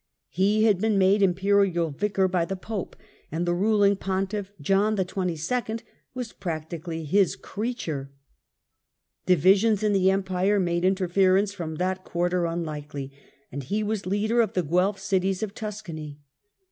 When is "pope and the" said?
2.55-3.53